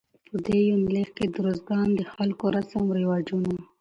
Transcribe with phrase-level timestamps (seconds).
[0.29, 3.55] په دې يونليک کې د روزګان د خلکو رسم رواجونه